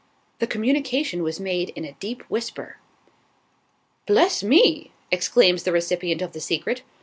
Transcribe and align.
The 0.39 0.47
communication 0.47 1.21
was 1.21 1.39
made 1.39 1.69
in 1.75 1.85
a 1.85 1.91
deep 1.91 2.23
whisper. 2.23 2.77
"Bless 4.07 4.41
me!" 4.41 4.89
exclaims 5.11 5.61
the 5.61 5.71
recipient 5.71 6.23
of 6.23 6.31
the 6.31 6.41
secret. 6.41 6.81